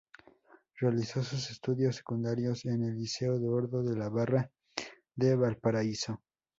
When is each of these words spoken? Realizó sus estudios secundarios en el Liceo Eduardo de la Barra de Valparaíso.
Realizó 0.79 1.21
sus 1.21 1.51
estudios 1.51 1.97
secundarios 1.97 2.65
en 2.65 2.81
el 2.83 2.97
Liceo 2.97 3.35
Eduardo 3.35 3.83
de 3.83 3.95
la 3.95 4.09
Barra 4.09 4.49
de 5.15 5.35
Valparaíso. 5.35 6.23